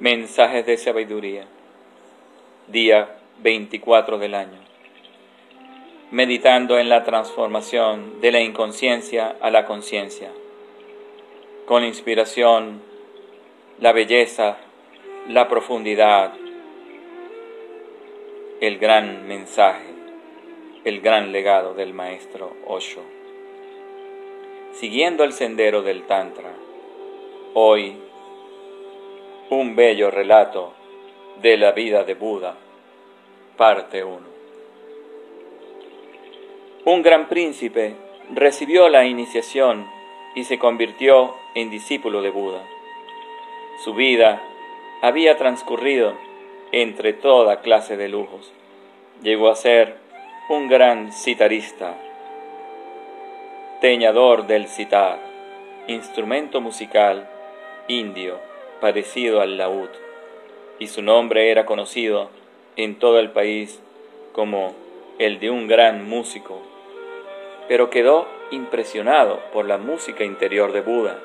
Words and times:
Mensajes 0.00 0.64
de 0.64 0.76
sabiduría. 0.76 1.44
Día 2.68 3.16
24 3.42 4.18
del 4.18 4.36
año. 4.36 4.60
Meditando 6.12 6.78
en 6.78 6.88
la 6.88 7.02
transformación 7.02 8.20
de 8.20 8.30
la 8.30 8.40
inconsciencia 8.40 9.34
a 9.40 9.50
la 9.50 9.64
conciencia. 9.64 10.30
Con 11.66 11.82
inspiración, 11.82 12.80
la 13.80 13.92
belleza, 13.92 14.58
la 15.26 15.48
profundidad, 15.48 16.32
el 18.60 18.78
gran 18.78 19.26
mensaje, 19.26 19.92
el 20.84 21.00
gran 21.00 21.32
legado 21.32 21.74
del 21.74 21.92
maestro 21.92 22.52
Osho. 22.68 23.02
Siguiendo 24.74 25.24
el 25.24 25.32
sendero 25.32 25.82
del 25.82 26.04
Tantra, 26.04 26.52
hoy 27.54 27.96
un 29.50 29.76
bello 29.76 30.10
relato 30.10 30.74
de 31.40 31.56
la 31.56 31.72
vida 31.72 32.04
de 32.04 32.14
Buda, 32.14 32.54
parte 33.56 34.04
1. 34.04 34.18
Un 36.84 37.02
gran 37.02 37.28
príncipe 37.28 37.94
recibió 38.34 38.90
la 38.90 39.06
iniciación 39.06 39.86
y 40.34 40.44
se 40.44 40.58
convirtió 40.58 41.34
en 41.54 41.70
discípulo 41.70 42.20
de 42.20 42.28
Buda. 42.28 42.62
Su 43.82 43.94
vida 43.94 44.42
había 45.00 45.38
transcurrido 45.38 46.12
entre 46.70 47.14
toda 47.14 47.62
clase 47.62 47.96
de 47.96 48.08
lujos. 48.08 48.52
Llegó 49.22 49.48
a 49.48 49.56
ser 49.56 49.96
un 50.50 50.68
gran 50.68 51.10
citarista, 51.10 51.96
teñador 53.80 54.46
del 54.46 54.68
citar, 54.68 55.18
instrumento 55.86 56.60
musical 56.60 57.30
indio 57.88 58.46
parecido 58.80 59.40
al 59.40 59.58
laúd, 59.58 59.88
y 60.78 60.86
su 60.88 61.02
nombre 61.02 61.50
era 61.50 61.66
conocido 61.66 62.30
en 62.76 62.98
todo 62.98 63.18
el 63.18 63.30
país 63.30 63.80
como 64.32 64.74
el 65.18 65.40
de 65.40 65.50
un 65.50 65.66
gran 65.66 66.08
músico, 66.08 66.62
pero 67.66 67.90
quedó 67.90 68.26
impresionado 68.50 69.40
por 69.52 69.66
la 69.66 69.78
música 69.78 70.24
interior 70.24 70.72
de 70.72 70.80
Buda. 70.80 71.18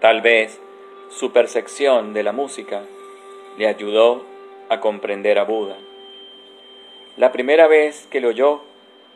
Tal 0.00 0.20
vez 0.20 0.60
su 1.10 1.32
percepción 1.32 2.14
de 2.14 2.22
la 2.22 2.32
música 2.32 2.82
le 3.58 3.68
ayudó 3.68 4.24
a 4.68 4.80
comprender 4.80 5.38
a 5.38 5.44
Buda. 5.44 5.76
La 7.18 7.30
primera 7.30 7.66
vez 7.66 8.06
que 8.10 8.20
lo 8.20 8.28
oyó 8.28 8.62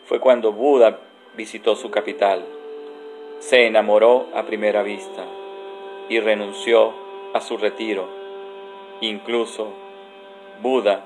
fue 0.04 0.20
cuando 0.20 0.52
Buda 0.52 1.00
visitó 1.34 1.74
su 1.76 1.90
capital. 1.90 2.44
Se 3.38 3.66
enamoró 3.66 4.26
a 4.34 4.44
primera 4.44 4.82
vista 4.82 5.24
y 6.08 6.20
renunció 6.20 7.05
a 7.36 7.40
su 7.40 7.56
retiro. 7.56 8.08
Incluso 9.00 9.72
Buda 10.62 11.04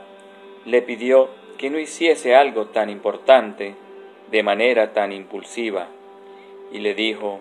le 0.65 0.83
pidió 0.83 1.29
que 1.59 1.71
no 1.71 1.79
hiciese 1.79 2.35
algo 2.35 2.67
tan 2.67 2.89
importante 2.89 3.75
de 4.31 4.43
manera 4.43 4.93
tan 4.93 5.13
impulsiva 5.13 5.89
y 6.73 6.79
le 6.79 6.95
dijo, 6.95 7.41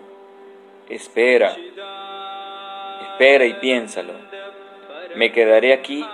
espera, 0.88 1.56
espera 3.02 3.44
y 3.46 3.54
piénsalo, 3.54 4.12
me 5.14 5.32
quedaré 5.32 5.72
aquí 5.72 6.04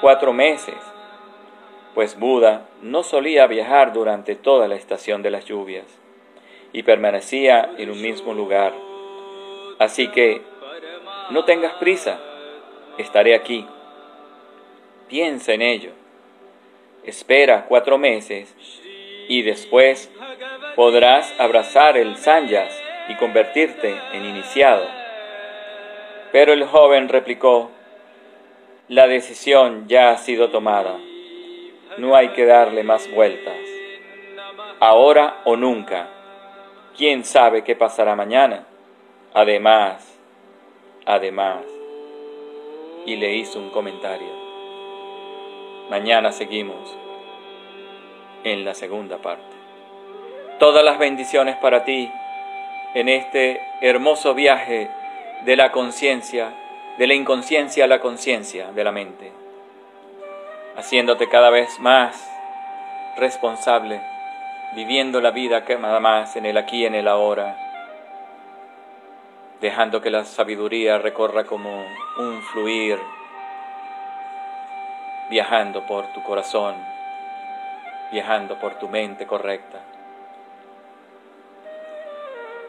cuatro 0.00 0.32
meses, 0.32 0.76
pues 1.94 2.18
Buda 2.18 2.68
no 2.80 3.02
solía 3.02 3.46
viajar 3.46 3.92
durante 3.92 4.34
toda 4.34 4.68
la 4.68 4.74
estación 4.74 5.22
de 5.22 5.30
las 5.30 5.44
lluvias 5.44 5.86
y 6.72 6.82
permanecía 6.82 7.70
en 7.76 7.90
un 7.90 8.00
mismo 8.00 8.32
lugar. 8.32 8.72
Así 9.78 10.08
que 10.08 10.40
no 11.32 11.44
tengas 11.44 11.72
prisa, 11.74 12.18
estaré 12.98 13.34
aquí. 13.34 13.66
Piensa 15.08 15.52
en 15.52 15.62
ello. 15.62 15.90
Espera 17.04 17.66
cuatro 17.68 17.98
meses 17.98 18.54
y 19.28 19.42
después 19.42 20.10
podrás 20.76 21.34
abrazar 21.38 21.96
el 21.96 22.16
sanyas 22.16 22.72
y 23.08 23.16
convertirte 23.16 23.96
en 24.12 24.24
iniciado. 24.24 24.86
Pero 26.30 26.52
el 26.52 26.64
joven 26.64 27.08
replicó, 27.08 27.70
la 28.88 29.06
decisión 29.06 29.88
ya 29.88 30.10
ha 30.10 30.18
sido 30.18 30.50
tomada. 30.50 30.98
No 31.98 32.14
hay 32.14 32.28
que 32.30 32.46
darle 32.46 32.84
más 32.84 33.10
vueltas. 33.10 33.56
Ahora 34.80 35.40
o 35.44 35.56
nunca. 35.56 36.08
¿Quién 36.96 37.24
sabe 37.24 37.64
qué 37.64 37.74
pasará 37.74 38.14
mañana? 38.14 38.66
Además, 39.34 40.11
además, 41.06 41.64
y 43.04 43.16
le 43.16 43.34
hizo 43.34 43.58
un 43.58 43.70
comentario. 43.70 44.28
Mañana 45.90 46.32
seguimos 46.32 46.96
en 48.44 48.64
la 48.64 48.74
segunda 48.74 49.18
parte. 49.18 49.42
Todas 50.58 50.84
las 50.84 50.98
bendiciones 50.98 51.56
para 51.56 51.84
ti 51.84 52.10
en 52.94 53.08
este 53.08 53.60
hermoso 53.80 54.34
viaje 54.34 54.88
de 55.44 55.56
la 55.56 55.72
conciencia, 55.72 56.54
de 56.98 57.06
la 57.06 57.14
inconsciencia 57.14 57.84
a 57.84 57.88
la 57.88 58.00
conciencia 58.00 58.70
de 58.70 58.84
la 58.84 58.92
mente, 58.92 59.32
haciéndote 60.76 61.28
cada 61.28 61.50
vez 61.50 61.80
más 61.80 62.30
responsable, 63.16 64.00
viviendo 64.76 65.20
la 65.20 65.32
vida 65.32 65.64
que 65.64 65.76
nada 65.76 66.00
más 66.00 66.36
en 66.36 66.46
el 66.46 66.56
aquí 66.56 66.82
y 66.82 66.86
en 66.86 66.94
el 66.94 67.08
ahora 67.08 67.71
dejando 69.62 70.02
que 70.02 70.10
la 70.10 70.24
sabiduría 70.24 70.98
recorra 70.98 71.44
como 71.44 71.86
un 72.18 72.42
fluir, 72.42 72.98
viajando 75.30 75.86
por 75.86 76.12
tu 76.12 76.22
corazón, 76.24 76.74
viajando 78.10 78.58
por 78.58 78.74
tu 78.80 78.88
mente 78.88 79.24
correcta. 79.24 79.78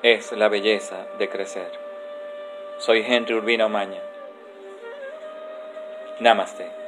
Es 0.03 0.31
la 0.33 0.49
belleza 0.49 1.07
de 1.17 1.29
crecer. 1.29 1.71
Soy 2.77 3.03
Henry 3.05 3.33
Urbina 3.33 3.65
Omaña. 3.65 4.01
Namaste. 6.19 6.82